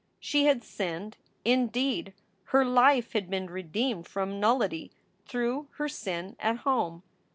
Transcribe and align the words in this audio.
She 0.19 0.45
had 0.45 0.63
sinned 0.63 1.17
indeed, 1.45 2.15
her 2.45 2.65
life 2.65 3.13
had 3.13 3.29
been 3.29 3.45
redeemed 3.51 4.07
from 4.07 4.39
nullity 4.39 4.91
through 5.27 5.67
her 5.73 5.87
sin 5.87 6.35
at 6.39 6.57
home. 6.65 7.03